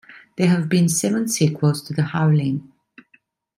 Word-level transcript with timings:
There 0.35 0.47
have 0.47 0.67
been 0.67 0.89
seven 0.89 1.27
sequels 1.27 1.83
to 1.83 1.93
"The 1.93 2.01
Howling". 2.01 2.71